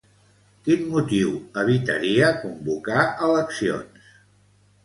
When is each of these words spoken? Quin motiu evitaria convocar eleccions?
Quin 0.67 0.87
motiu 0.93 1.35
evitaria 1.65 2.31
convocar 2.47 3.07
eleccions? 3.29 4.13